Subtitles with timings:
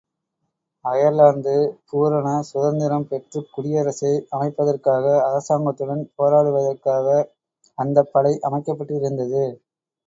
[0.85, 1.53] Ireland
[1.89, 7.07] பூரண சுதந்திரம் பெற்றுக் குடியரசை அமைப்பதற்காக அரசாங்கத்துடன் போராடுவதற்காக
[7.77, 9.45] அந்தப் படை அமைக்கப்பட்டிருந்தது.